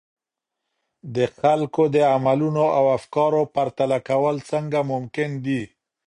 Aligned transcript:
د 1.15 1.17
خلګو 1.37 1.83
د 1.95 1.97
عملونو 2.13 2.65
او 2.77 2.85
افکارو 2.97 3.41
پرتله 3.55 3.97
کول 4.09 4.35
څنګه 4.51 4.79
ممکن 4.91 5.29
دي؟ 5.45 5.63